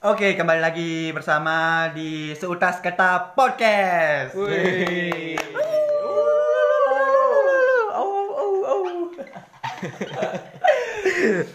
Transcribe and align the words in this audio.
Oke, 0.00 0.32
kembali 0.32 0.64
lagi 0.64 1.12
bersama 1.12 1.84
di 1.92 2.32
Seutas 2.32 2.80
Kata 2.80 3.36
Podcast. 3.36 4.32
Wih. 4.32 5.36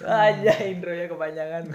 Aja 0.05 0.53
intronya 0.61 1.09
kepanjangan. 1.09 1.73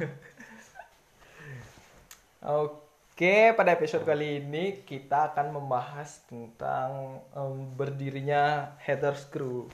Oke, 2.46 3.50
pada 3.58 3.74
episode 3.74 4.06
kali 4.06 4.38
ini 4.38 4.87
kita 4.87 5.34
akan 5.34 5.50
membahas 5.50 6.22
tentang 6.30 7.18
em, 7.34 7.66
berdirinya 7.74 8.78
Haters 8.78 9.26
Crew. 9.26 9.66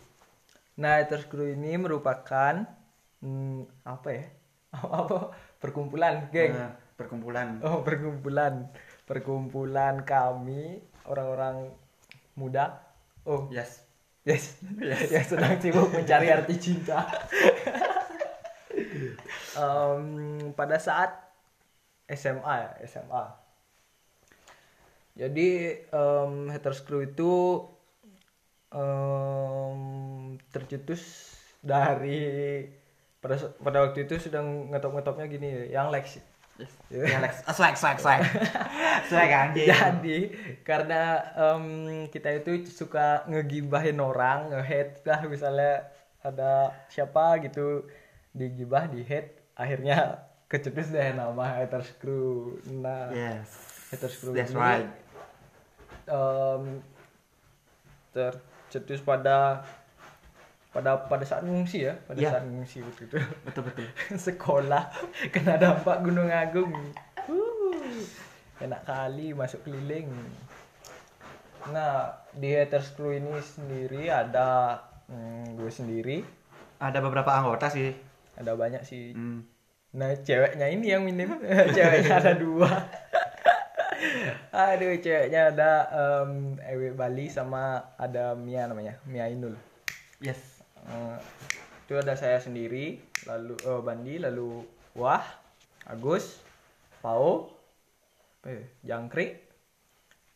Nah, 0.81 1.05
Haters 1.05 1.29
Crew 1.29 1.53
ini 1.53 1.77
merupakan 1.77 2.65
hmm, 3.21 3.85
apa 3.85 4.09
ya? 4.09 4.25
Apa? 5.05 5.37
Perkumpulan 5.61 6.33
geng. 6.33 6.57
Nah, 6.57 6.86
perkumpulan. 6.97 7.61
Oh, 7.63 7.81
perkumpulan. 7.85 8.69
Perkumpulan 9.07 10.03
kami 10.03 10.83
orang-orang 11.07 11.71
muda. 12.35 12.83
Oh, 13.23 13.47
Yes. 13.53 13.85
yes. 14.27 14.59
yang 15.13 15.23
sedang 15.23 15.61
sibuk 15.63 15.95
mencari 15.95 16.27
arti 16.29 16.59
cinta. 16.65 17.07
Em, 19.57 20.05
pada 20.53 20.77
saat 20.77 21.15
SMA 22.11 22.55
ya, 22.59 22.71
SMA. 22.85 23.25
Jadi 25.17 25.49
em, 25.81 26.33
haters 26.53 26.85
crew 26.85 27.07
itu 27.07 27.65
em, 28.75 29.81
tercetus 30.53 31.33
dari 31.65 32.63
pada 33.23 33.41
pada 33.59 33.79
waktu 33.89 34.07
itu 34.07 34.21
sedang 34.21 34.71
ngetop-ngetopnya 34.71 35.27
gini 35.27 35.73
yang 35.73 35.89
Yes. 35.89 36.21
Ya, 36.89 37.21
Lex. 37.21 37.45
Ah, 37.45 37.53
swag, 37.53 37.77
swag, 37.77 38.01
swag. 38.01 38.25
swag 39.13 39.29
anjing. 39.29 39.69
Jadi 39.69 40.19
karena 40.65 41.21
em, 41.37 41.65
kita 42.09 42.33
itu 42.33 42.65
suka 42.71 43.27
ngegibahin 43.29 44.01
orang, 44.01 44.49
nge-hate 44.55 45.05
lah 45.05 45.21
misalnya 45.29 45.85
ada 46.25 46.73
siapa 46.89 47.37
gitu 47.45 47.85
digibah, 48.33 48.89
di 48.89 49.05
hate, 49.05 49.53
akhirnya 49.53 50.25
kecetus 50.47 50.89
deh 50.89 51.13
nama 51.13 51.61
haters 51.61 51.93
crew. 52.01 52.57
Nah, 52.69 53.13
Yes. 53.13 53.49
haters 53.93 54.17
crew 54.17 54.33
That's 54.33 54.53
ini, 54.53 54.61
right. 54.61 54.89
em, 56.09 56.81
tercetus 58.13 59.05
pada 59.05 59.61
pada 60.77 61.09
pada 61.09 61.25
saat 61.25 61.41
ngungsi 61.41 61.79
ya, 61.83 61.97
pada 62.05 62.21
Iya. 62.21 62.31
saat 62.31 62.45
ngungsi 62.45 62.85
waktu 62.85 63.03
itu. 63.09 63.17
Betul, 63.43 63.63
betul. 63.65 63.87
sekolah 64.29 64.93
kena 65.33 65.57
dampak 65.57 66.05
Gunung 66.05 66.29
Agung. 66.29 66.71
Wuh, 67.27 68.05
enak 68.61 68.85
kali 68.85 69.33
masuk 69.33 69.65
keliling. 69.65 70.13
Nah, 71.67 72.15
di 72.31 72.53
haters 72.53 72.93
crew 72.93 73.11
ini 73.11 73.41
sendiri 73.41 74.07
ada 74.07 74.79
hmm, 75.09 75.57
gue 75.57 75.67
sendiri, 75.67 76.23
Ada 76.77 77.01
beberapa 77.01 77.33
anggota 77.33 77.67
sih. 77.67 77.91
ada 78.37 78.53
banyak 78.53 78.85
sih. 78.85 79.17
Hmm. 79.17 79.43
Nah, 79.91 80.13
ceweknya 80.15 80.69
ini 80.69 80.93
yang 80.93 81.03
minim. 81.03 81.41
ceweknya 81.75 82.21
ada 82.21 82.37
dua. 82.37 82.69
Aduh, 84.53 84.93
ceweknya 84.97 85.51
ada 85.51 85.71
em, 85.89 86.61
Ewe 86.63 86.93
Bali 86.93 87.27
sama 87.27 87.81
ada 87.97 88.37
Mia 88.37 88.69
namanya, 88.69 89.01
Mia 89.03 89.27
Inul. 89.27 89.57
Yes. 90.21 90.56
Eh, 90.87 91.19
itu 91.87 91.95
ada 91.99 92.15
saya 92.15 92.39
sendiri 92.39 93.03
lalu 93.27 93.55
eh, 93.67 93.81
Bandi 93.83 94.15
lalu 94.23 94.63
Wah 94.95 95.23
Agus 95.91 96.39
Pau 97.03 97.51
ya, 98.47 98.95
Jangkrik 98.95 99.43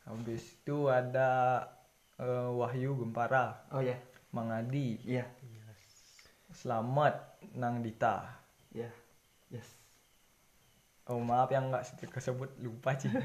habis 0.07 0.43
itu 0.43 0.91
ada 0.91 1.63
eh, 2.19 2.51
Wahyu 2.51 2.99
Gempara 2.99 3.71
Oh 3.71 3.83
ya. 3.83 3.95
Mang 4.35 4.51
Adi 4.51 4.99
Iya. 5.07 5.27
Selamat 6.51 7.39
Nang 7.55 7.83
Dita 7.83 8.27
Iya. 8.75 8.91
Yes. 9.51 9.67
oh 11.11 11.19
maaf 11.19 11.51
yang 11.51 11.75
nggak 11.75 12.07
kesebut 12.07 12.55
lupa 12.63 12.95
sih 12.95 13.11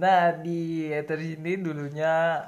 nah 0.00 0.30
di 0.30 0.86
Ether 0.94 1.18
ini 1.18 1.58
dulunya 1.58 2.46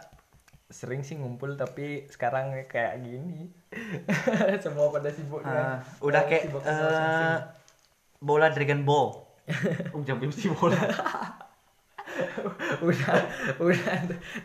sering 0.72 1.04
sih 1.04 1.20
ngumpul 1.20 1.54
tapi 1.54 2.08
sekarang 2.08 2.56
kayak 2.66 3.04
gini 3.04 3.52
semua 4.64 4.88
pada 4.88 5.12
sibuk 5.12 5.44
kan 5.44 5.84
udah 6.00 6.22
kayak 6.24 6.48
sibuk 6.48 6.64
masing-masing. 6.64 7.40
bola 8.22 8.46
Dragon 8.48 8.82
Ball. 8.88 9.08
Ujang 9.98 10.18
mesti 10.22 10.48
bola. 10.48 10.78
udah 12.86 13.14
udah 13.60 13.94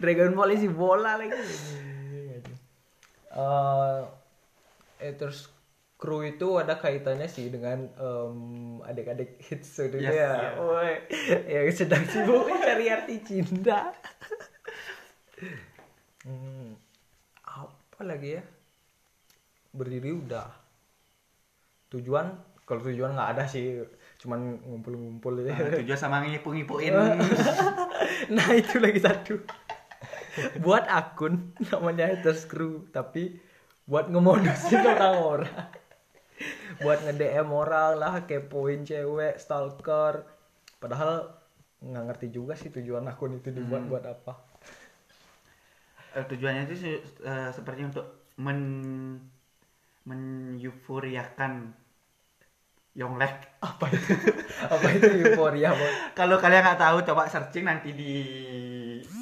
Dragon 0.03 0.31
Ball 0.35 0.53
isi 0.53 0.67
bola 0.67 1.15
lagi 1.15 1.33
Eh, 3.37 4.01
eh 4.97 5.13
terus 5.13 5.45
kru 5.97 6.25
itu 6.25 6.57
ada 6.57 6.77
kaitannya 6.77 7.29
sih 7.29 7.53
dengan 7.53 7.85
em, 7.97 8.37
adik-adik 8.81 9.41
hits 9.45 9.77
itu 9.81 9.97
Yes. 10.01 10.57
Woi, 10.57 10.93
yang 11.45 11.69
sedang 11.73 12.05
sibuk 12.05 12.49
mencari 12.49 12.85
arti 12.89 13.21
cinta 13.21 13.93
hmm, 16.27 16.75
apa 17.47 18.01
lagi 18.03 18.37
ya? 18.37 18.43
Berdiri 19.71 20.11
udah. 20.11 20.51
Tujuan 21.95 22.35
kalau 22.67 22.83
tujuan 22.83 23.15
nggak 23.15 23.31
ada 23.39 23.43
sih 23.47 23.79
cuman 24.19 24.59
ngumpul-ngumpul 24.59 25.39
ya 25.39 25.55
Ah, 25.55 25.79
Tujuan 25.79 25.95
sama 25.95 26.19
ngipu-ngipuin. 26.27 26.91
nah 28.35 28.47
itu 28.51 28.83
lagi 28.83 28.99
satu. 28.99 29.39
Buat 30.59 30.91
akun 30.91 31.55
namanya 31.71 32.11
haters 32.11 32.43
crew 32.43 32.85
tapi 32.91 33.39
buat 33.87 34.11
ngemodusin 34.11 34.83
orang-orang 34.93 35.55
buat 36.77 37.01
nge 37.01 37.13
DM 37.17 37.49
orang 37.49 37.97
lah 37.97 38.13
kepoin 38.29 38.85
cewek 38.85 39.41
stalker. 39.41 40.27
Padahal 40.77 41.33
nggak 41.81 42.03
ngerti 42.09 42.27
juga 42.33 42.53
sih 42.57 42.69
tujuan 42.73 43.05
akun 43.05 43.37
itu 43.37 43.53
dibuat 43.53 43.85
buat 43.85 44.01
apa 44.05 44.46
Eh, 46.17 46.25
tujuannya 46.25 46.65
itu 46.65 46.75
se- 46.81 47.03
eh, 47.21 47.49
seperti 47.53 47.81
untuk 47.85 48.05
men 48.41 48.59
menyufuriakan 50.07 51.75
Yonglek. 52.97 53.35
apa 53.61 53.85
itu 53.93 54.13
apa 54.73 54.87
itu 54.97 55.09
euforia? 55.21 55.69
Kalau 56.17 56.41
kalian 56.41 56.65
nggak 56.65 56.81
tahu, 56.81 56.97
coba 57.05 57.29
searching 57.29 57.65
nanti 57.69 57.93
di 57.93 58.13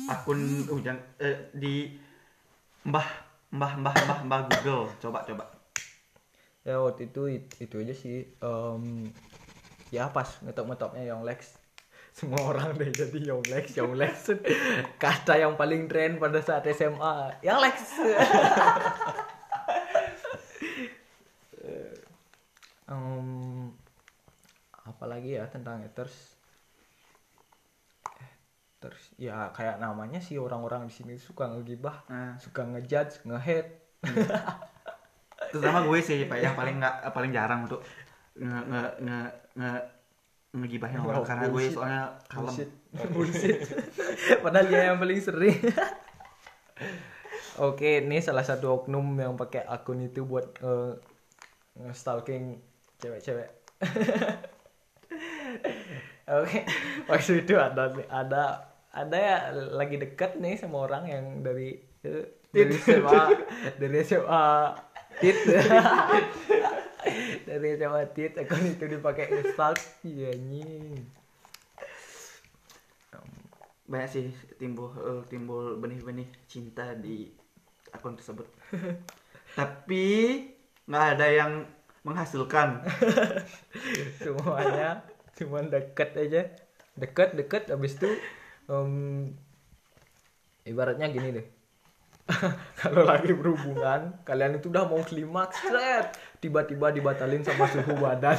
akun 0.07 0.39
ujang 0.71 0.95
eh, 1.19 1.51
di 1.51 1.91
mbah 2.87 3.07
mbah 3.51 3.73
mbah 3.83 3.95
mbah 4.07 4.19
mbah 4.27 4.39
Google. 4.47 4.87
Coba 5.03 5.27
coba. 5.27 5.45
ya 6.65 6.81
waktu 6.81 7.13
itu 7.13 7.21
it- 7.29 7.55
itu 7.61 7.75
aja 7.77 7.93
sih 7.93 8.25
em, 8.41 9.05
ya 9.93 10.09
pas 10.09 10.25
ngetop-ngetopnya 10.41 11.05
Young 11.05 11.21
Lex 11.21 11.53
semua 12.19 12.47
orang 12.47 12.79
deh 12.79 12.95
jadi 12.95 13.19
Young 13.27 13.43
Lex 13.43 13.75
Young 13.75 13.99
Lex. 13.99 14.31
Kata 14.95 15.35
yang 15.35 15.59
paling 15.59 15.91
tren 15.91 16.15
pada 16.15 16.39
saat 16.39 16.63
SMA 16.71 17.43
Young 17.43 17.59
Lex. 17.59 17.77
Em, 22.85 23.73
apalagi 24.85 25.41
ya 25.41 25.49
tentang 25.49 25.81
haters? 25.81 26.37
Haters 28.05 29.17
ya 29.17 29.49
kayak 29.51 29.81
namanya 29.81 30.21
sih 30.21 30.37
orang-orang 30.37 30.85
di 30.85 30.93
sini 30.93 31.13
suka 31.17 31.49
ngegibah 31.49 32.05
Nah, 32.07 32.37
suka 32.37 32.61
ngejudge 32.63 33.25
nge-hate. 33.25 33.73
Terutama 35.49 35.81
gue 35.83 35.99
sih 35.99 36.29
pak 36.29 36.37
yang 36.37 36.53
paling 36.53 36.77
nggak 36.77 37.09
paling 37.09 37.33
jarang 37.33 37.65
untuk 37.65 37.81
nge 38.37 38.59
nge 38.69 38.83
nge 39.01 39.19
nge 39.57 39.71
ngegibahin 40.55 41.03
orang 41.03 41.21
Oh, 41.21 41.27
karena 41.27 41.45
gue 41.51 41.63
soalnya 41.67 42.03
kalem. 42.31 42.47
Bullshit. 42.47 42.69
Bullshit. 43.13 43.57
Padahal 44.43 44.65
dia 44.71 44.81
yang 44.91 44.97
paling 44.97 45.19
sering. 45.19 45.59
Oke, 47.67 48.03
ini 48.03 48.19
salah 48.19 48.43
satu 48.43 48.83
oknum 48.83 49.15
yang 49.15 49.39
pakai 49.39 49.63
akun 49.63 50.03
itu 50.03 50.27
buat 50.27 50.59
eh, 50.59 50.91
nge-stalking 51.79 52.59
cewek-cewek. 52.99 53.47
Oke, 56.25 56.59
waktu 57.07 57.47
itu 57.47 57.55
ada 57.55 57.95
ada 58.11 58.43
ada 58.95 59.17
ya 59.19 59.37
lagi 59.51 59.99
deket 59.99 60.39
nih 60.39 60.59
sama 60.59 60.87
orang 60.87 61.03
yang 61.07 61.23
dari 61.43 61.79
eh, 62.03 62.27
dari 62.51 62.75
SMA 62.75 63.23
dari 63.79 63.97
SMA 64.03 64.47
dari 67.47 67.77
SMA 67.77 68.03
tit 68.13 68.33
akun 68.37 68.65
itu 68.65 68.85
dipakai 68.89 69.29
nge-stalk 69.31 69.77
iya 70.05 70.33
anjing. 70.33 71.05
Banyak 73.85 74.09
sih 74.09 74.33
timbul 74.57 74.89
eh, 74.97 75.21
timbul 75.29 75.77
benih-benih 75.77 76.25
cinta 76.49 76.97
di 76.97 77.29
akun 77.93 78.17
tersebut. 78.17 78.47
Tapi 79.59 80.05
nggak 80.89 81.05
ada 81.17 81.27
yang 81.29 81.51
menghasilkan. 82.01 82.81
Semuanya 84.21 85.05
cuman 85.37 85.69
deket 85.69 86.17
aja. 86.17 86.41
Deket 86.97 87.37
deket 87.37 87.69
habis 87.69 87.95
itu 87.95 88.09
em, 88.71 89.31
ibaratnya 90.65 91.11
gini 91.11 91.29
deh 91.41 91.54
kalau 92.81 93.05
lagi 93.05 93.37
berhubungan 93.37 94.17
kalian 94.25 94.57
itu 94.57 94.73
udah 94.73 94.89
mau 94.89 94.97
klimaks 95.05 95.61
set 95.61 96.17
tiba-tiba 96.41 96.89
dibatalin 96.89 97.45
sama 97.45 97.69
suhu 97.69 97.93
badan. 98.01 98.37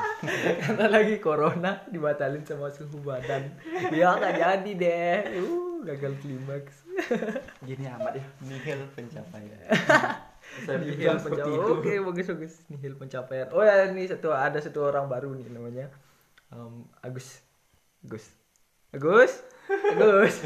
Karena 0.64 0.86
lagi 0.88 1.20
corona 1.20 1.84
dibatalin 1.92 2.40
sama 2.48 2.72
suhu 2.72 2.96
badan. 3.04 3.52
Ya 3.92 4.16
nggak 4.16 4.34
jadi 4.40 4.72
deh. 4.72 5.16
Uh 5.36 5.84
gagal 5.84 6.16
klimaks. 6.24 6.80
Gini 7.68 7.84
amat 7.92 8.20
ya. 8.20 8.24
Nihil 8.40 8.88
pencapaian. 8.96 9.68
Saya 10.64 10.76
nihil 10.80 11.16
pencapaian. 11.20 11.76
oke 11.76 11.92
bagus 12.12 12.26
bagus. 12.32 12.54
Nihil 12.72 12.96
pencapaian. 12.96 13.52
Oh 13.52 13.60
ya 13.60 13.84
ini 13.92 14.08
satu 14.08 14.32
ada 14.32 14.56
satu 14.64 14.88
orang 14.88 15.12
baru 15.12 15.36
nih 15.36 15.48
namanya. 15.52 15.92
Em, 16.48 16.88
Agus. 17.04 17.44
Agus. 18.00 18.32
Agus? 18.96 19.44
Agus. 19.68 20.36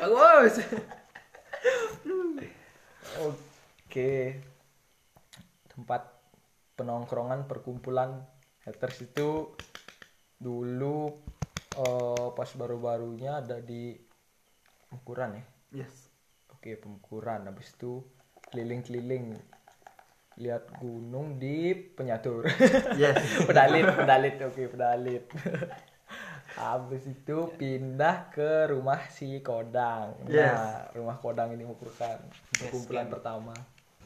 Agus 0.00 0.56
oke 3.18 4.12
tempat 5.74 6.02
penongkrongan 6.78 7.50
perkumpulan 7.50 8.22
haters 8.62 9.02
itu 9.02 9.50
dulu 10.38 11.10
eh, 11.74 12.28
pas 12.34 12.50
baru-barunya 12.54 13.42
ada 13.42 13.58
di 13.58 13.98
Pemkuran 14.88 15.36
ya 15.36 15.44
yes 15.84 16.08
Oke, 16.58 16.74
Pemkuran. 16.74 17.46
Habis 17.46 17.70
itu 17.78 18.02
keliling-keliling 18.50 19.38
lihat 20.42 20.66
gunung 20.82 21.38
di 21.38 21.70
Penyatur. 21.70 22.50
yes 22.98 23.14
pedalit, 23.48 23.86
pedalit. 23.86 24.34
Oke, 24.42 24.66
pedalit. 24.66 25.22
Habis 26.58 27.02
itu 27.14 27.38
pindah 27.60 28.16
ke 28.34 28.50
rumah 28.72 29.00
si 29.16 29.28
Kodang. 29.48 30.08
Yes. 30.28 30.58
Nah, 30.58 30.90
rumah 30.96 31.16
Kodang 31.22 31.48
ini 31.54 31.62
merupakan 31.70 32.18
perkumpulan 32.58 33.06
camp. 33.06 33.14
pertama. 33.14 33.54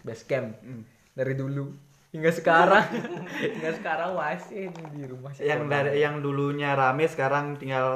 Base 0.06 0.25
camp. 0.31 0.49
Hmm. 0.62 0.82
Dari 1.16 1.34
dulu 1.37 1.64
hingga 2.12 2.31
sekarang. 2.32 2.87
hingga 3.52 3.70
sekarang 3.78 4.10
masih 4.22 4.69
di 4.94 5.02
rumah 5.12 5.32
si 5.38 5.44
yang 5.49 5.58
Kodang. 5.58 5.70
dari 5.72 6.00
yang 6.04 6.16
dulunya 6.25 6.70
rame 6.81 7.04
sekarang 7.10 7.46
tinggal 7.60 7.87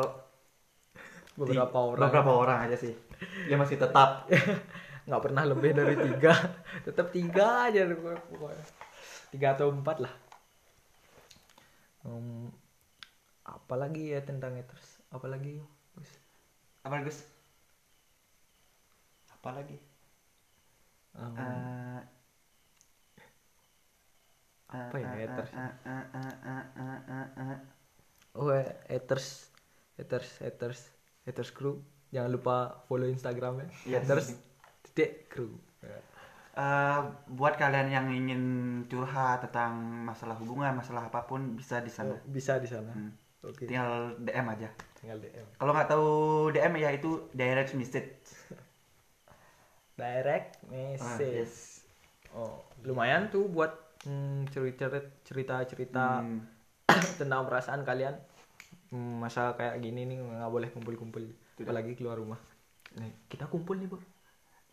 beberapa 1.37 1.79
ti- 1.79 1.89
orang. 1.93 1.99
beberapa 2.01 2.31
orang 2.33 2.59
aja 2.69 2.77
sih 2.77 2.95
dia 3.49 3.57
masih 3.57 3.77
tetap 3.81 4.29
nggak 5.07 5.23
pernah 5.23 5.43
lebih 5.47 5.71
dari 5.73 5.95
tiga 5.97 6.35
tetap 6.87 7.07
tiga 7.15 7.71
aja 7.71 7.87
pokoknya 7.95 8.65
tiga 9.33 9.49
atau 9.55 9.69
empat 9.73 9.97
lah 10.05 10.15
apalagi 13.47 14.13
ya 14.13 14.21
tentang 14.27 14.59
haters 14.59 14.99
apalagi 15.15 15.63
Gus? 15.95 16.11
apa 16.83 17.03
Gus? 17.07 17.19
Apalagi? 19.39 19.79
Eh, 21.17 22.01
Apa 24.67 24.97
ya, 24.99 25.09
haters? 25.15 25.51
oh 28.35 28.51
haters. 28.91 29.27
Haters 29.97 30.29
haters. 30.43 30.81
Haters 31.25 31.51
crew. 31.55 31.81
Jangan 32.11 32.31
lupa 32.35 32.83
follow 32.91 33.07
instagramnya. 33.07 33.71
Yes. 33.87 34.05
haters 34.05 34.35
titik 34.83 35.31
crew. 35.31 35.55
Eh, 36.57 37.01
buat 37.37 37.61
kalian 37.61 37.89
yang 37.93 38.07
ingin 38.09 38.43
curhat 38.89 39.45
tentang 39.45 39.77
masalah 40.09 40.41
hubungan 40.41 40.73
masalah 40.73 41.13
apa 41.13 41.29
pun 41.29 41.53
bisa 41.55 41.85
di 41.85 41.93
sana. 41.93 42.17
Oh, 42.17 42.21
bisa 42.27 42.57
di 42.57 42.65
sana. 42.65 42.97
Hmm. 42.97 43.13
Oke. 43.47 43.65
Tinggal 43.67 43.91
DM 44.21 44.47
aja. 44.49 44.69
Tinggal 44.99 45.19
dm 45.23 45.47
kalau 45.61 45.73
nggak 45.73 45.89
tahu 45.89 46.09
DM 46.55 46.73
ya 46.81 46.91
itu 46.93 47.11
direct 47.33 47.73
message. 47.75 48.13
Direct 49.97 50.61
Ah, 50.61 50.69
message 50.69 51.41
yes. 51.41 51.81
oh 52.37 52.61
lumayan 52.85 53.33
tuh 53.33 53.49
buat 53.49 53.73
mm, 54.05 54.53
cerita 54.53 54.93
cerita 55.25 55.55
cerita 55.65 56.05
Hmm. 56.21 56.45
tentang 57.21 57.49
perasaan 57.49 57.83
kalian. 57.83 58.15
Hmm, 58.93 59.19
masa 59.25 59.57
kayak 59.59 59.81
gini 59.83 60.05
nih 60.07 60.17
nggak 60.21 60.53
boleh 60.53 60.69
kumpul-kumpul. 60.71 61.25
Apalagi 61.59 61.97
keluar 61.97 62.21
rumah. 62.21 62.39
Nih 63.01 63.13
kita 63.33 63.49
kumpul 63.49 63.81
nih 63.81 63.89
bu. 63.89 63.99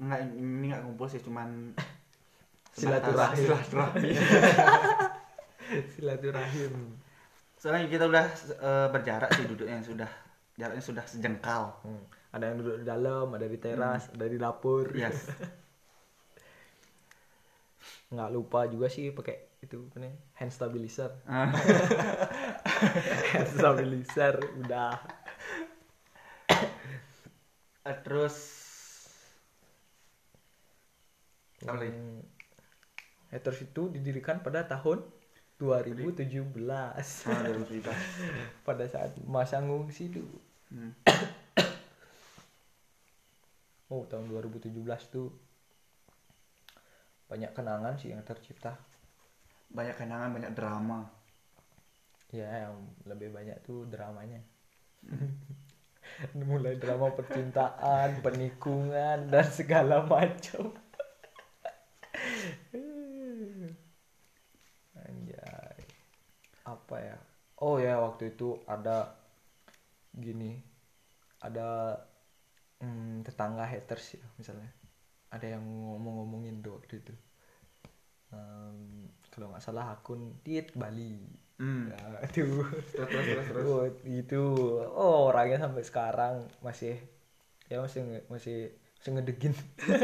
Nggak 0.03 0.19
ini 0.35 0.65
nggak 0.69 0.83
kumpul 0.83 1.07
sih 1.07 1.21
cuman 1.23 1.71
Silaturahim. 2.75 3.37
sebatas 3.37 3.37
silaturahmi 3.37 4.09
silaturahim 5.95 6.73
soalnya 7.63 7.87
kita 7.87 8.11
udah 8.11 8.27
eh, 8.59 8.87
berjarak 8.91 9.31
sih 9.39 9.47
duduknya 9.47 9.79
sudah 9.79 10.11
jaraknya 10.59 10.83
sudah 10.83 11.07
sejengkal. 11.07 11.79
Hmm, 11.87 12.03
ada 12.35 12.51
yang 12.51 12.59
duduk 12.59 12.83
di 12.83 12.85
dalam 12.91 13.31
ada 13.31 13.47
di 13.47 13.55
teras 13.55 14.11
ada 14.11 14.27
di 14.27 14.35
dapur. 14.35 14.91
Yes. 14.91 15.31
Nggak 18.11 18.29
lupa 18.35 18.67
juga 18.67 18.91
sih 18.91 19.15
pakai 19.15 19.63
itu 19.63 19.87
apa 19.87 19.95
nih 20.03 20.11
hand 20.43 20.51
stabilizer. 20.51 21.23
Hand 23.31 23.47
stabilizer 23.47 24.43
udah. 24.59 24.99
Eh, 27.87 27.97
terus? 28.03 28.35
Hmm, 31.63 32.19
haters 33.31 33.63
itu 33.63 33.87
didirikan 33.87 34.43
pada 34.43 34.67
tahun 34.67 35.22
2017 35.63 36.43
Ah, 37.23 37.39
2017. 37.47 37.87
pada 38.67 38.83
saat 38.83 39.15
masa 39.23 39.63
ngungsi 39.63 40.11
dulu 40.11 40.39
Hmm. 40.67 40.89
Oh, 43.87 44.09
tahun 44.09 44.25
2017 44.25 44.73
tuh 45.07 45.29
banyak 47.29 47.53
kenangan 47.53 47.93
sih 47.93 48.09
yang 48.09 48.25
tercipta. 48.25 48.73
banyak 49.69 49.93
kenangan 49.93 50.33
banyak 50.33 50.53
drama 50.53 51.05
Ya, 52.29 52.65
yang 52.65 52.73
lebih 53.05 53.29
banyak 53.29 53.61
tuh 53.61 53.85
dramanya. 53.85 54.41
Mulai 56.49 56.81
drama 56.81 57.13
percintaan, 57.13 58.25
penikungan 58.25 59.29
dan 59.29 59.45
segala 59.45 60.01
macam. 60.01 60.73
Anjay. 64.97 65.77
Apa 66.93 67.01
ya? 67.01 67.17
Oh 67.65 67.81
ya, 67.81 67.97
waktu 67.97 68.37
itu 68.37 68.53
ada 68.69 69.17
gini. 70.13 70.61
Ada 71.41 71.97
hmm, 72.85 73.25
tetangga 73.25 73.65
haters 73.65 74.21
ya 74.21 74.25
misalnya. 74.37 74.69
Ada 75.33 75.57
yang 75.57 75.65
ngomong-ngomongin 75.65 76.61
tuh 76.61 76.77
waktu 76.77 77.01
itu. 77.01 77.13
Em, 78.29 79.09
kalau 79.33 79.49
nggak 79.49 79.65
salah 79.65 79.97
akun 79.97 80.37
Tit 80.45 80.69
Bali. 80.77 81.17
hmm. 81.57 81.97
Ya, 81.97 81.97
itu 82.29 82.61
terus 82.93 83.09
terus 83.09 83.45
terus 83.49 83.65
Oh, 83.73 83.89
itu 84.05 84.43
oh 84.93 85.33
orangnya 85.33 85.65
sampai 85.65 85.81
sekarang 85.81 86.45
masih 86.61 87.01
ya 87.73 87.81
masih 87.81 88.21
masih 88.29 88.69
masih 89.01 89.09
ngedegin 89.17 89.53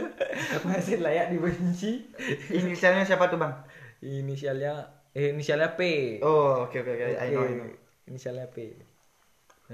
masih 0.70 0.98
layak 1.02 1.34
dibenci 1.34 2.06
inisialnya 2.54 3.06
siapa 3.06 3.30
tuh 3.34 3.42
bang 3.42 3.54
inisialnya 4.02 4.99
eh 5.13 5.34
inisialnya 5.34 5.74
P. 5.74 5.82
Oh 6.22 6.70
oke 6.70 6.78
oke 6.86 6.92
oke. 6.94 7.06
I 7.18 7.30
know, 7.34 7.44
I 7.46 7.54
know. 7.58 7.70
inisialnya 8.06 8.48
P. 8.54 8.78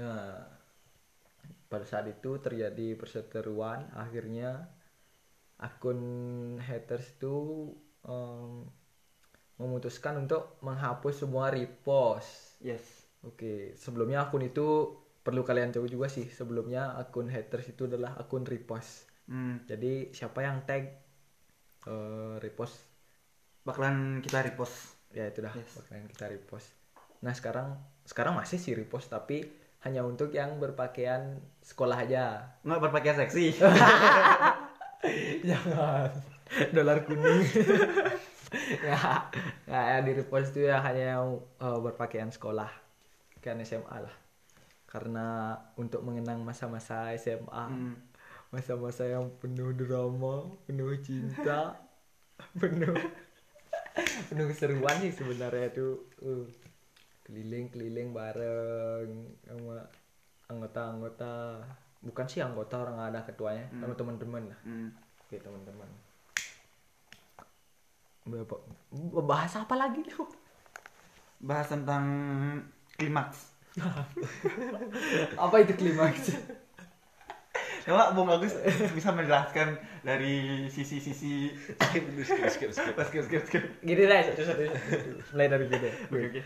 Nah 0.00 0.56
pada 1.66 1.84
saat 1.84 2.06
itu 2.08 2.38
terjadi 2.40 2.96
perseteruan. 2.96 3.90
Akhirnya 3.92 4.70
akun 5.60 6.00
haters 6.62 7.20
itu 7.20 7.68
em, 8.06 8.64
memutuskan 9.60 10.24
untuk 10.24 10.56
menghapus 10.64 11.26
semua 11.26 11.52
repost. 11.52 12.60
Yes. 12.64 12.84
Oke, 13.24 13.74
sebelumnya 13.74 14.28
akun 14.28 14.46
itu 14.46 14.94
perlu 15.20 15.42
kalian 15.42 15.74
tahu 15.74 15.90
juga 15.90 16.06
sih. 16.06 16.30
Sebelumnya 16.30 16.96
akun 16.96 17.28
haters 17.28 17.74
itu 17.74 17.90
adalah 17.90 18.16
akun 18.16 18.46
repost. 18.46 19.10
hmm. 19.28 19.68
Jadi 19.68 20.14
siapa 20.16 20.40
yang 20.46 20.64
tag 20.64 20.96
eh, 21.84 22.36
repost? 22.40 22.78
Bakalan 23.66 24.22
kita 24.22 24.46
repost 24.46 24.95
ya 25.10 25.26
itu 25.26 25.38
dah 25.40 25.52
Yes. 25.52 25.76
bakalan 25.76 26.06
kita 26.06 26.26
repost. 26.28 26.68
Nah 27.20 27.32
sekarang 27.32 27.74
sekarang 28.02 28.34
masih 28.34 28.56
sih 28.56 28.72
repost 28.72 29.08
tapi 29.08 29.46
hanya 29.80 30.02
untuk 30.02 30.30
yang 30.30 30.58
berpakaian 30.58 31.36
sekolah 31.60 31.98
aja. 32.00 32.56
nggak 32.60 32.80
berpakaian 32.80 33.18
seksi 33.18 33.54
Jangan 35.48 36.10
dolar 36.72 37.02
kuning. 37.02 37.42
ya, 38.86 39.28
ya, 39.64 39.80
ya 39.92 39.98
di 40.00 40.12
repost 40.12 40.54
itu 40.54 40.66
ya 40.66 40.80
hanya 40.80 41.18
yang 41.18 41.26
eh, 41.58 41.78
berpakaian 41.78 42.30
sekolah 42.30 42.70
kan 43.38 43.58
SMA 43.62 43.96
lah. 44.00 44.14
Karena 44.86 45.54
untuk 45.76 46.02
mengenang 46.02 46.42
masa-masa 46.42 47.12
SMA, 47.14 47.66
Hmm. 47.68 47.94
masa-masa 48.48 49.04
yang 49.04 49.28
penuh 49.38 49.70
drama, 49.70 50.46
penuh 50.64 50.94
cinta, 50.98 51.76
penuh 52.60 52.94
penuh 54.28 54.46
keseruan 54.52 54.96
sih 55.00 55.12
sebenarnya 55.12 55.72
tuh 55.72 56.04
uh, 56.20 56.44
keliling-keliling 57.24 58.12
bareng 58.12 59.10
sama 59.48 59.82
anggota-anggota. 60.52 61.64
Bukan 62.04 62.26
sih 62.28 62.44
anggota 62.44 62.86
orang 62.86 63.10
ada 63.10 63.24
ketuanya 63.24 63.66
sama 63.72 63.94
teman-teman 63.96 64.52
lah. 64.52 64.60
Hmm. 64.62 64.90
oke 65.26 65.36
teman-teman. 65.40 65.88
Bahas 69.26 69.52
apa 69.58 69.74
lagi 69.74 70.04
lu? 70.06 70.28
Bahas 71.42 71.66
tentang 71.72 72.04
klimaks. 72.94 73.56
apa 75.44 75.56
itu 75.60 75.76
klimaks 75.76 76.32
Coba 77.86 78.10
Bung 78.10 78.26
Agus 78.26 78.50
bisa 78.90 79.10
menjelaskan 79.10 79.74
dari 80.02 80.34
sisi-sisi 80.66 81.54
skip 81.54 82.02
skip 82.18 82.48
skip 82.50 82.70
skip 82.72 82.98
skip 83.00 83.22
skip 83.24 83.42
skip. 83.46 83.62
gini 83.80 84.02
deh 84.04 84.20
satu 84.24 84.42
satu 84.44 84.62
mulai 85.30 85.46
dari 85.46 85.64
gini 85.66 85.88
Oke 86.10 86.26
oke. 86.28 86.40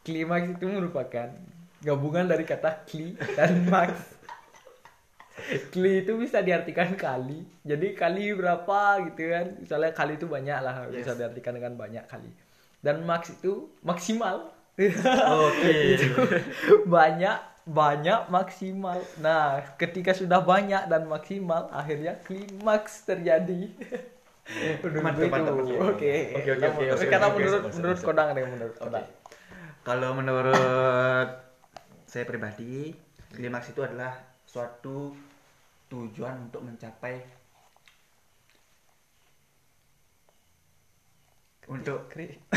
klimaks 0.00 0.48
itu 0.52 0.66
merupakan 0.66 1.28
gabungan 1.80 2.24
dari 2.24 2.42
kata 2.42 2.82
kli 2.84 3.18
dan 3.34 3.66
max 3.66 3.90
kli 5.68 6.02
itu 6.02 6.14
bisa 6.14 6.40
diartikan 6.40 6.94
kali 6.94 7.42
jadi 7.62 7.86
kali 7.92 8.30
berapa 8.32 8.78
gitu 9.04 9.22
kan 9.28 9.46
misalnya 9.58 9.90
kali 9.92 10.14
itu 10.14 10.26
banyak 10.26 10.58
lah 10.58 10.86
bisa 10.88 11.10
Yes. 11.10 11.18
diartikan 11.18 11.54
dengan 11.54 11.74
banyak 11.74 12.04
kali 12.04 12.30
dan 12.80 13.02
max 13.02 13.30
itu 13.32 13.66
maksimal 13.80 14.54
Oke. 14.78 15.74
itu 15.94 16.14
banyak 16.84 17.38
banyak 17.68 18.32
maksimal. 18.32 18.96
Nah 19.20 19.60
ketika 19.76 20.16
sudah 20.16 20.40
banyak 20.40 20.88
dan 20.88 21.04
maksimal 21.04 21.68
akhirnya 21.68 22.16
klimaks 22.24 23.04
terjadi. 23.04 23.68
Mantap, 25.04 25.28
mantap, 25.28 25.52
mantap. 25.52 25.52
oke. 25.52 26.12
Oke, 26.40 26.50
oke, 26.56 26.84
oke, 26.96 27.04
karena 27.12 27.28
menurut 27.28 27.62
menurut 27.76 28.00
kodang 28.00 28.28
nih 28.32 28.48
menurut 28.48 28.76
kodang. 28.80 29.04
Kalau 29.84 30.10
menurut 30.16 31.28
saya 32.08 32.24
pribadi, 32.24 32.96
klimaks 33.36 33.76
itu 33.76 33.84
adalah 33.84 34.16
suatu 34.48 35.12
tujuan 35.92 36.48
untuk 36.48 36.64
mencapai 36.64 37.20
untuk 41.68 42.08
Kri- 42.08 42.32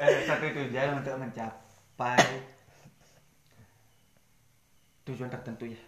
eh, 0.00 0.20
satu 0.24 0.46
tujuan 0.48 1.04
untuk 1.04 1.20
mencapai 1.20 2.24
tujuan 5.10 5.28
tertentu 5.28 5.66
ya. 5.66 5.80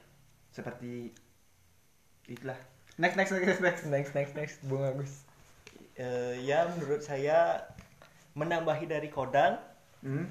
Seperti 0.50 1.14
itulah. 2.26 2.58
Next 2.98 3.16
next 3.16 3.32
next 3.32 3.62
next. 3.62 3.82
Next 3.86 4.10
next 4.12 4.32
next. 4.36 4.56
Bung 4.66 4.84
Agus 4.84 5.32
Eh, 5.92 6.48
ya 6.48 6.64
menurut 6.72 7.04
saya 7.04 7.68
menambahi 8.32 8.88
dari 8.88 9.12
kodang 9.12 9.60
hmm? 10.00 10.24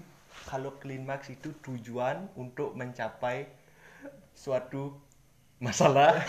kalau 0.50 0.74
klimaks 0.82 1.30
itu 1.30 1.54
tujuan 1.62 2.26
untuk 2.34 2.74
mencapai 2.74 3.46
suatu 4.34 4.98
masalah. 5.62 6.18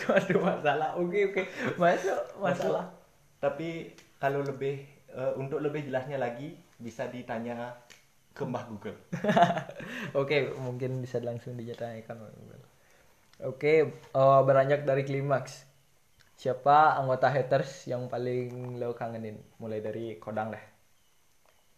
Suatu 0.00 0.38
masalah. 0.40 0.96
Oke 0.96 1.28
oke. 1.28 1.42
Masuk 1.76 2.16
masalah. 2.40 2.88
Tapi 3.42 3.92
kalau 4.22 4.40
lebih 4.40 4.86
eh, 5.12 5.32
untuk 5.36 5.60
lebih 5.60 5.84
jelasnya 5.90 6.16
lagi 6.16 6.56
bisa 6.78 7.10
ditanya 7.10 7.74
ke 8.34 8.42
Mbah 8.42 8.64
Google. 8.66 8.98
Oke 10.20 10.50
mungkin 10.58 10.98
bisa 11.06 11.22
langsung 11.22 11.54
ditanyakan 11.54 12.18
oke 13.42 13.72
eh, 13.90 14.40
beranjak 14.46 14.82
dari 14.82 15.02
klimaks. 15.06 15.66
Siapa 16.34 16.98
anggota 16.98 17.30
haters 17.30 17.86
yang 17.86 18.10
paling 18.10 18.76
lo 18.82 18.94
kangenin? 18.98 19.38
Mulai 19.62 19.78
dari 19.78 20.18
kodang 20.18 20.50
deh. 20.50 20.64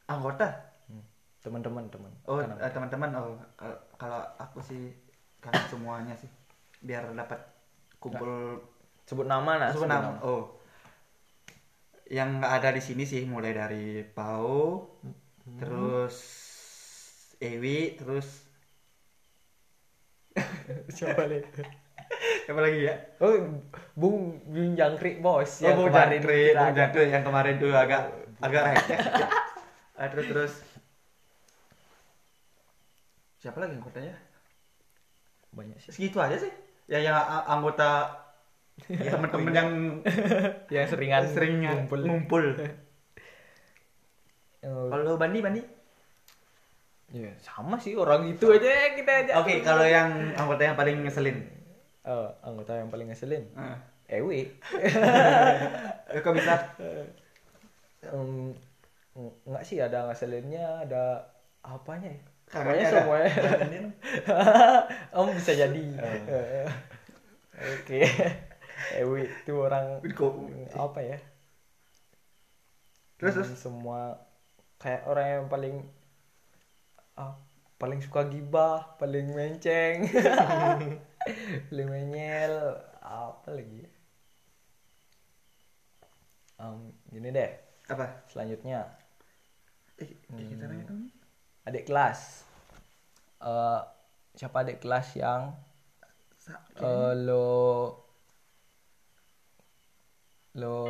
Anggota? 0.08 0.48
Hmm. 0.88 1.04
teman-teman 1.44 1.84
teman. 1.92 2.12
Oh 2.26 2.40
eh, 2.42 2.70
teman-teman 2.72 3.10
oh 3.20 3.36
kal- 3.54 3.82
kalau 4.00 4.18
aku 4.40 4.58
sih 4.64 4.96
kan 5.44 5.52
semuanya 5.68 6.16
sih. 6.16 6.30
Biar 6.80 7.12
dapat 7.12 7.38
kumpul 8.00 8.60
sebut 9.06 9.28
nama 9.28 9.60
nah 9.60 9.68
sebut 9.70 9.86
nama. 9.86 10.18
oh. 10.25 10.56
Yang 12.06 12.30
ada 12.46 12.68
di 12.70 12.82
sini 12.82 13.02
sih 13.02 13.22
mulai 13.26 13.50
dari 13.50 14.02
Pau 14.06 14.86
terus 15.58 16.45
Ewi 17.46 17.94
terus 17.94 18.46
siapa 20.96 21.30
nih 21.30 21.42
siapa 22.44 22.60
lagi 22.62 22.80
ya? 22.86 22.94
Oh 23.18 23.34
Bung 23.96 24.38
Bung 24.46 24.72
Jangkrik 24.74 25.18
bos 25.18 25.62
yang 25.62 25.74
yang 25.74 25.88
kemarin 25.90 26.20
kemarin 26.20 26.20
kita 26.20 26.60
agak- 26.60 26.76
Jangkrik, 26.76 27.08
yang 27.10 27.24
kemarin 27.24 27.54
tuh 27.56 27.70
agak 27.74 28.00
agak 28.42 28.62
receh. 28.74 28.98
Ah, 29.96 30.12
terus 30.12 30.28
terus. 30.28 30.52
Siapa 33.40 33.64
lagi 33.64 33.80
anggotanya? 33.80 34.12
Banyak 35.56 35.80
sih. 35.80 35.88
Segitu 35.88 36.20
aja 36.20 36.36
sih. 36.36 36.52
Ya 36.84 37.00
yang 37.00 37.16
anggota 37.48 38.12
teman-teman 38.84 39.52
yang 39.56 39.70
yang 40.68 40.84
seringan 40.84 41.24
sering 41.32 41.64
ngumpul. 41.64 42.00
ngumpul. 42.04 42.44
Oh, 44.68 44.92
kalau 44.92 45.16
Bandi 45.16 45.40
Bandi 45.40 45.62
ya, 47.14 47.30
sama 47.38 47.78
sih 47.78 47.94
orang 47.94 48.26
itu 48.30 48.50
aja 48.50 48.94
kita 48.96 49.12
aja. 49.26 49.32
Oke 49.42 49.62
kalau 49.62 49.86
yang 49.86 50.34
anggota 50.34 50.62
yang 50.66 50.76
paling 50.78 51.02
ngeselin. 51.06 51.38
Oh, 52.06 52.30
anggota 52.42 52.78
yang 52.78 52.90
paling 52.90 53.10
ngeselin? 53.10 53.50
Ah. 53.58 53.78
Ewi. 54.06 54.46
Kok 56.22 56.34
bisa? 56.38 56.54
Em, 58.06 58.54
nggak 59.42 59.64
sih 59.66 59.82
ada 59.82 60.06
ngeselinnya 60.06 60.86
ada 60.86 61.34
apanya 61.66 62.14
ya? 62.14 62.20
Pokoknya 62.46 62.86
ada. 62.86 62.94
semuanya. 63.02 63.30
Om 65.10 65.28
bisa 65.42 65.52
jadi. 65.58 65.84
Oke. 67.58 68.00
Ewi 69.02 69.26
itu 69.26 69.52
orang 69.58 69.98
apa 70.78 71.00
ya? 71.02 71.18
Terus, 73.18 73.34
terus? 73.42 73.50
semua 73.58 74.22
kayak 74.78 75.08
orang 75.10 75.26
yang 75.26 75.44
paling 75.50 75.76
ah, 77.16 77.35
paling 77.76 78.00
suka 78.00 78.28
gibah 78.28 78.96
paling 78.96 79.32
menceng 79.32 80.08
paling 81.68 81.88
menyel 81.88 82.76
apa 83.06 83.49
lagi? 83.54 83.87
Em, 86.56 86.90
gini 87.12 87.28
deh. 87.30 87.50
Apa? 87.87 88.26
Selanjutnya. 88.26 88.82
Eh, 90.00 90.11
eh, 90.11 90.46
kita 90.50 90.64
nanya 90.66 90.85
dong. 90.90 91.08
adik 91.68 91.87
kelas. 91.87 92.44
Eh, 93.40 93.80
siapa 94.37 94.66
adik 94.66 94.82
kelas 94.82 95.08
yang 95.16 95.54
eh, 96.80 97.12
lo 97.14 97.49
lo 100.56 100.88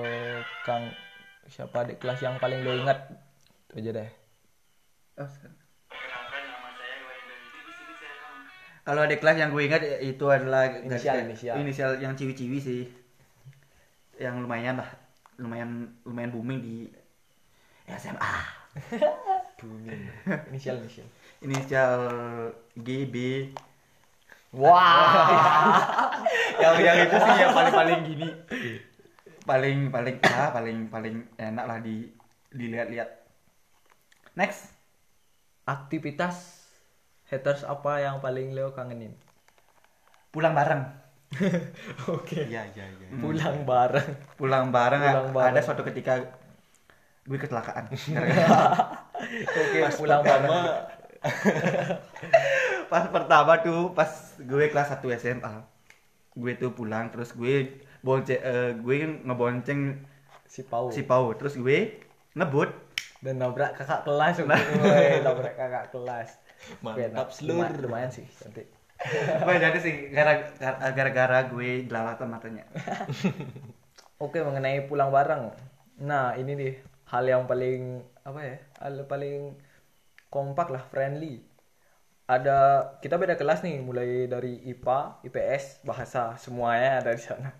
kang 0.62 0.94
siapa 1.50 1.82
adik 1.82 1.98
kelas 1.98 2.22
yang 2.22 2.38
paling 2.38 2.62
lo 2.62 2.72
ingat? 2.72 3.12
Itu 3.68 3.82
aja 3.82 3.90
deh. 3.92 4.10
Oh, 5.16 5.30
kalau 8.86 9.02
adik 9.02 9.18
kelas 9.18 9.42
yang 9.42 9.50
gue 9.50 9.66
ingat 9.66 9.82
itu 9.98 10.26
adalah 10.30 10.70
Inisial, 10.70 11.26
inisial. 11.26 11.58
inisial 11.58 11.90
yang 11.98 12.14
ciwi-ciwi 12.14 12.58
sih. 12.62 12.82
Yang 14.22 14.46
lumayan 14.46 14.78
lah 14.78 14.86
lumayan 15.42 15.90
lumayan 16.06 16.30
booming 16.30 16.62
di 16.62 16.86
SMA 17.90 18.34
booming. 19.58 20.06
Inisial 20.54 20.78
inisial. 20.78 21.06
Inisial 21.42 21.92
GB 22.78 23.50
wah. 24.54 26.14
Yang 26.62 26.76
yang 26.86 26.98
itu 27.10 27.16
sih 27.20 27.36
yang 27.42 27.52
paling 27.52 27.74
paling 27.74 27.98
gini. 28.06 28.28
Paling 29.42 29.78
paling 29.90 30.16
ah 30.30 30.48
paling 30.54 30.78
paling 30.88 31.16
enak 31.36 31.64
lah 31.66 31.78
di 31.82 32.06
dilihat-lihat. 32.54 33.10
Next. 34.38 34.70
Aktivitas 35.66 36.55
haters 37.26 37.66
apa 37.66 37.98
yang 38.02 38.22
paling 38.22 38.54
lo 38.54 38.70
kangenin? 38.70 39.14
Pulang 40.30 40.54
bareng. 40.54 40.82
Oke. 42.14 42.46
Iya 42.46 42.62
iya 42.70 42.86
iya 42.86 43.08
pulang 43.18 43.66
bareng. 43.66 44.10
Pulang 44.38 44.66
bareng, 44.70 45.02
Pulang 45.02 45.28
bareng. 45.34 45.54
ada 45.54 45.60
suatu 45.60 45.82
ketika 45.82 46.22
gue 47.26 47.38
kecelakaan. 47.38 47.90
Oke 49.60 49.78
pulang 49.98 50.22
bareng. 50.22 50.50
Pertama 50.50 50.94
pas 52.92 53.04
pertama 53.10 53.52
tuh 53.66 53.90
pas 53.90 54.06
gue 54.38 54.70
kelas 54.70 54.94
1 54.94 55.02
SMA 55.18 55.54
gue 56.36 56.52
tuh 56.54 56.70
pulang 56.70 57.10
terus 57.10 57.34
gue 57.34 57.82
bonce 58.04 58.38
eh, 58.38 58.78
gue 58.78 58.96
ngebonceng 59.26 60.06
si 60.46 60.62
Pau. 60.62 60.94
si 60.94 61.02
Pau. 61.02 61.34
Terus 61.34 61.58
gue 61.58 61.98
ngebut. 62.38 62.70
Dan 63.18 63.42
nabrak 63.42 63.74
kakak 63.74 64.06
kelas. 64.06 64.38
Woi, 64.46 65.18
nabrak 65.26 65.58
kakak 65.58 65.90
kelas 65.90 66.45
Mantap, 66.80 67.28
Slur. 67.32 67.54
lumayan, 67.56 67.76
lumayan 67.82 68.10
sih 68.10 68.26
cantik 68.26 68.66
Gue 69.44 69.60
jadi 69.60 69.76
sih 69.76 70.08
gara- 70.08 70.48
gara- 70.56 70.92
gara-gara 70.96 71.38
gue 71.52 71.84
jelalatan 71.84 72.28
matanya 72.32 72.64
Oke, 74.16 74.40
mengenai 74.40 74.88
pulang 74.88 75.12
bareng. 75.12 75.52
Nah, 76.00 76.32
ini 76.40 76.56
nih 76.56 76.72
hal 77.12 77.28
yang 77.28 77.44
paling 77.44 78.00
apa 78.24 78.40
ya? 78.40 78.56
Hal 78.80 79.04
paling 79.04 79.52
kompak 80.32 80.72
lah, 80.72 80.80
friendly. 80.88 81.44
Ada 82.24 82.56
kita 82.98 83.20
beda 83.20 83.36
kelas 83.36 83.60
nih, 83.60 83.84
mulai 83.84 84.24
dari 84.24 84.56
IPA, 84.66 85.20
IPS, 85.22 85.84
bahasa 85.84 86.32
semuanya 86.40 87.04
ada 87.04 87.12
di 87.12 87.20
sana. 87.20 87.52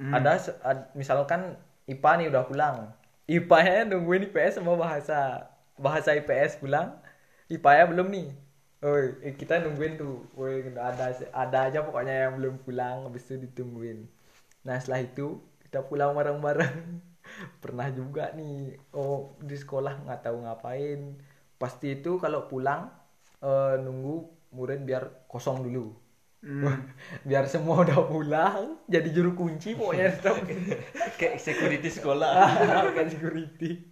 Ada 0.00 0.32
se- 0.40 0.56
ad- 0.64 0.90
misalkan 0.96 1.60
IPA 1.84 2.10
nih 2.18 2.26
udah 2.32 2.42
pulang. 2.48 2.76
IPA-nya 3.28 3.92
nungguin 3.92 4.32
IPS 4.32 4.56
sama 4.56 4.74
bahasa. 4.74 5.52
Bahasa 5.76 6.16
IPS 6.16 6.56
pulang, 6.56 6.96
IPA-nya 7.46 7.84
belum 7.92 8.08
nih. 8.10 8.28
Oh, 8.84 8.98
kita 9.40 9.62
nungguin 9.64 9.94
tuh. 9.98 10.26
Woi, 10.36 10.62
ada 10.74 11.10
ada 11.32 11.58
aja 11.66 11.78
pokoknya 11.86 12.28
yang 12.28 12.34
belum 12.38 12.54
pulang, 12.66 13.08
habis 13.08 13.24
itu 13.30 13.48
ditungguin. 13.48 14.04
Nah, 14.66 14.76
setelah 14.82 15.02
itu 15.06 15.40
kita 15.66 15.86
pulang 15.86 16.12
bareng-bareng. 16.14 16.76
Pernah 17.62 17.88
juga 17.90 18.30
nih, 18.38 18.78
oh 18.94 19.34
di 19.42 19.56
sekolah 19.58 20.06
nggak 20.06 20.20
tahu 20.26 20.36
ngapain. 20.46 21.18
Pasti 21.58 21.98
itu 21.98 22.20
kalau 22.22 22.46
pulang 22.50 22.90
eh, 23.42 23.74
nunggu 23.80 24.16
murid 24.54 24.82
biar 24.86 25.26
kosong 25.30 25.66
dulu. 25.66 25.86
biar 27.26 27.50
semua 27.50 27.82
udah 27.82 28.06
pulang, 28.06 28.78
jadi 28.86 29.08
juru 29.10 29.34
kunci 29.34 29.74
pokoknya 29.74 30.12
tetap 30.14 30.36
Kayak 31.18 31.42
security 31.42 31.90
sekolah. 31.90 32.30
kan 32.96 33.06
security. 33.10 33.82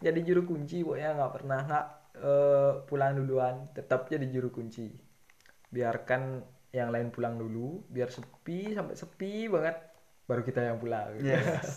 Jadi 0.00 0.20
juru 0.24 0.48
kunci 0.48 0.80
pokoknya 0.80 1.12
nggak 1.12 1.32
pernah 1.36 1.60
nggak 1.68 1.86
eh, 2.22 2.72
pulang 2.86 3.18
duluan, 3.18 3.68
tetap 3.74 4.06
jadi 4.06 4.24
juru 4.30 4.54
kunci. 4.54 4.86
Biarkan 5.74 6.40
yang 6.72 6.88
lain 6.94 7.10
pulang 7.12 7.36
dulu, 7.36 7.84
biar 7.90 8.08
sepi 8.08 8.72
sampai 8.72 8.94
sepi 8.96 9.50
banget, 9.50 9.76
baru 10.24 10.42
kita 10.46 10.64
yang 10.64 10.78
pulang. 10.80 11.18
Yes. 11.20 11.68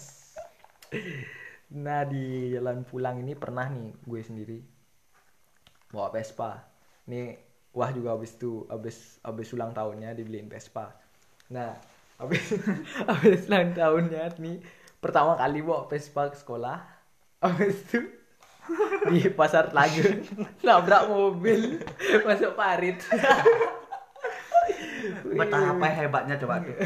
Nah 1.73 2.05
di 2.05 2.53
jalan 2.53 2.85
pulang 2.85 3.17
ini 3.25 3.33
pernah 3.33 3.65
nih 3.65 3.89
gue 4.05 4.21
sendiri 4.21 4.59
bawa 5.89 6.13
Vespa. 6.13 6.61
Nih 7.09 7.41
wah 7.73 7.89
juga 7.89 8.13
habis 8.13 8.37
itu 8.37 8.69
habis 8.69 9.17
habis 9.25 9.49
ulang 9.51 9.73
tahunnya 9.73 10.13
dibeliin 10.13 10.45
Vespa. 10.45 10.93
Nah 11.49 11.73
habis 12.21 12.53
habis 13.09 13.49
ulang 13.49 13.73
tahunnya 13.73 14.37
nih 14.37 14.61
pertama 15.01 15.33
kali 15.35 15.65
bawa 15.65 15.89
Vespa 15.89 16.29
ke 16.29 16.37
sekolah. 16.37 16.85
Habis 17.41 17.81
itu 17.89 17.99
di 19.11 19.29
pasar 19.31 19.69
Telaga 19.69 20.03
nabrak 20.65 21.03
mobil 21.09 21.79
masuk 22.27 22.57
parit. 22.57 22.97
Betapa 25.37 25.85
hebatnya 25.89 26.41
coba 26.41 26.65
tuh. 26.65 26.77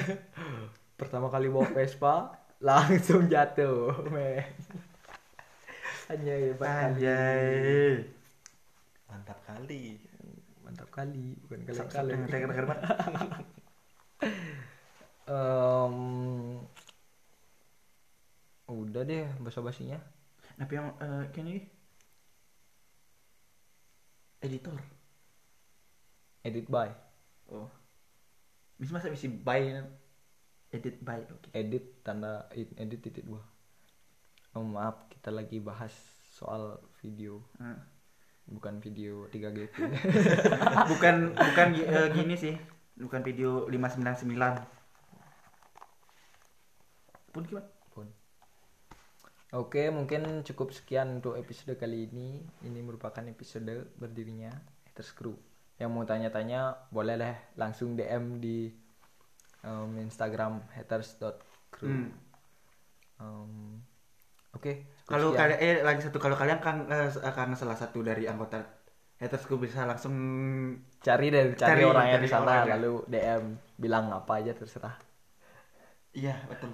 Pertama 1.00 1.32
kali 1.32 1.48
bawa 1.48 1.72
Vespa 1.72 2.36
langsung 2.60 3.32
jatuh, 3.32 3.96
men. 4.12 4.44
Hanya 6.12 6.36
hebat 6.36 6.68
kali. 6.68 6.84
Anjay. 7.00 8.04
Mantap 9.08 9.40
kali. 9.48 9.96
Mantap 10.66 10.90
kali, 10.92 11.38
bukan 11.48 11.60
denger, 12.28 12.66
Mat. 12.68 12.80
Em, 15.30 15.96
udah 18.68 19.02
deh 19.06 19.30
basa-basinya. 19.40 20.02
Tapi 20.02 20.19
yang 20.68 20.92
eh, 21.00 21.24
kayaknya 21.32 21.52
ini 21.56 21.64
editor. 24.44 24.76
Edit 26.44 26.68
by, 26.72 26.90
Oh. 27.52 27.68
Bisa 28.80 28.96
masa 28.96 29.12
bisa 29.12 29.28
by 29.28 29.84
edit 30.72 31.02
by. 31.04 31.20
Oke. 31.28 31.52
edit 31.52 32.00
tanda 32.04 32.48
edit 32.56 33.00
titik 33.04 33.28
dua. 33.28 33.44
Oh, 34.56 34.64
maaf, 34.66 35.12
kita 35.12 35.30
lagi 35.30 35.62
bahas 35.62 35.92
soal 36.34 36.80
video, 37.04 37.44
Hmm. 37.60 37.78
bukan 38.50 38.82
video 38.82 39.28
3GP. 39.30 39.76
bukan 40.92 41.16
bukan 41.36 41.68
eh, 41.76 42.08
gini 42.16 42.36
sih. 42.40 42.56
Bukan 42.98 43.22
video 43.22 43.68
599. 43.68 44.36
Pun 47.30 47.44
gimana? 47.46 47.70
pun. 47.94 48.08
Oke, 49.50 49.90
mungkin 49.90 50.46
cukup 50.46 50.70
sekian 50.70 51.18
untuk 51.18 51.34
episode 51.34 51.74
kali 51.74 52.06
ini. 52.06 52.38
Ini 52.62 52.80
merupakan 52.86 53.26
episode 53.26 53.90
berdirinya 53.98 54.54
Haters 54.86 55.18
Crew. 55.18 55.34
Yang 55.82 55.90
mau 55.90 56.06
tanya-tanya 56.06 56.62
boleh 56.94 57.18
deh 57.18 57.36
langsung 57.58 57.98
DM 57.98 58.38
di 58.38 58.70
em, 59.66 59.92
Instagram 60.00 60.62
haters.crew. 60.78 61.90
Hmm. 61.90 62.10
Em, 63.18 63.54
Oke, 64.50 64.86
cukup 65.06 65.10
Kalau 65.14 65.30
kalian 65.32 65.60
eh 65.62 65.76
lagi 65.86 66.02
satu 66.02 66.18
kalau 66.18 66.34
kalian 66.34 66.58
kan 66.58 66.90
eh, 66.90 67.10
karena 67.34 67.54
salah 67.54 67.78
satu 67.78 68.02
dari 68.02 68.26
anggota 68.26 68.58
hatersku 69.22 69.62
bisa 69.62 69.86
langsung 69.86 70.14
cari 71.00 71.30
deh 71.30 71.54
cari, 71.54 71.82
Cari- 71.82 71.86
orangnya 71.86 72.18
di 72.18 72.30
sana 72.30 72.66
orangnya. 72.66 72.74
lalu 72.78 72.94
DM 73.06 73.44
bilang 73.78 74.10
apa 74.10 74.42
aja 74.42 74.54
terserah. 74.54 74.94
iya 76.14 76.38
betul. 76.50 76.74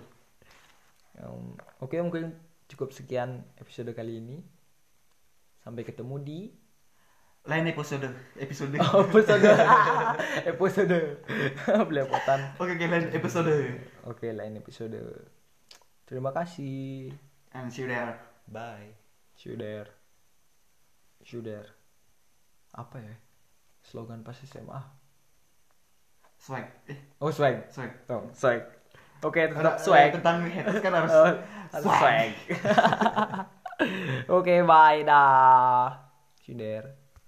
Em, 1.15 1.55
Oke, 1.79 1.99
mungkin 1.99 2.31
cukup 2.71 2.93
sekian 2.93 3.45
episode 3.57 3.91
kali 3.93 4.21
ini. 4.21 4.37
Sampai 5.61 5.81
ketemu 5.81 6.15
di 6.21 6.39
Lain 7.45 7.69
episode 7.69 8.09
episode. 8.41 8.73
Oh, 8.81 9.05
episode 9.05 9.45
episode 10.49 10.97
belepotan 11.93 12.57
Oke, 12.57 12.73
oke 12.73 12.85
lain 12.89 13.05
episode. 13.13 13.53
oke 14.01 14.25
lain 14.33 14.57
episode 14.57 14.97
terima 16.09 16.33
kasih 16.33 17.13
And 17.53 17.69
see 17.69 17.85
you 17.85 17.93
there. 17.93 18.17
Bye. 18.49 18.97
see 19.37 19.53
you 19.53 19.61
there 19.61 19.93
see 21.21 21.37
you 21.37 21.45
there 21.45 21.69
apa 22.73 22.97
ya 22.97 23.15
slogan 23.85 24.25
pas 24.25 24.41
SMA 24.41 24.81
Swag. 26.41 26.65
Eh, 26.89 26.97
oh 27.21 27.29
swag 27.29 27.69
swag. 27.69 27.93
oh 28.09 28.25
swag 28.33 28.65
oke 29.21 29.39
tetap 29.39 29.75
Ada- 29.75 29.79
swag. 29.79 30.09
eh, 30.09 30.13
Tentang 30.17 30.37
haters 30.43 30.79
kan 30.79 30.91
harus 30.93 31.11
Oh, 31.15 31.31
harus 31.71 31.85
swag. 31.85 32.31
oke 34.35 34.55
bye 34.63 35.03
dah. 35.03 36.01
There 36.47 37.04